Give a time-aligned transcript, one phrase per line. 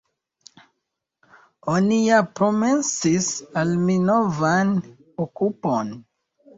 [1.75, 3.31] Oni ja promesis
[3.65, 4.77] al mi novan
[5.31, 5.99] okupon.